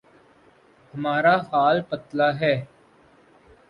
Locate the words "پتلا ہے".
1.89-2.53